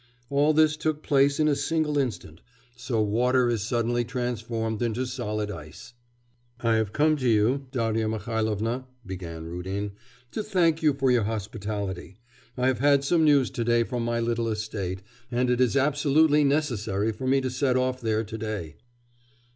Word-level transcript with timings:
All 0.31 0.51
this 0.51 0.77
took 0.77 1.03
place 1.03 1.39
in 1.39 1.47
a 1.47 1.55
single 1.55 1.95
instant... 1.99 2.41
so 2.75 3.03
water 3.03 3.51
is 3.51 3.61
suddenly 3.61 4.03
transformed 4.03 4.81
into 4.81 5.05
solid 5.05 5.51
ice. 5.51 5.93
'I 6.61 6.73
have 6.73 6.91
come 6.91 7.15
to 7.17 7.29
you, 7.29 7.67
Darya 7.71 8.07
Mihailovna,' 8.09 8.85
began 9.05 9.45
Rudin, 9.45 9.91
'to 10.31 10.41
thank 10.41 10.81
you 10.81 10.95
for 10.95 11.11
your 11.11 11.25
hospitality. 11.25 12.17
I 12.57 12.65
have 12.65 12.79
had 12.79 13.03
some 13.03 13.23
news 13.23 13.51
to 13.51 13.63
day 13.63 13.83
from 13.83 14.03
my 14.03 14.19
little 14.19 14.47
estate, 14.49 15.03
and 15.29 15.51
it 15.51 15.61
is 15.61 15.77
absolutely 15.77 16.43
necessary 16.43 17.11
for 17.11 17.27
me 17.27 17.39
to 17.39 17.51
set 17.51 17.77
off 17.77 18.01
there 18.01 18.23
to 18.23 18.37
day. 18.39 18.77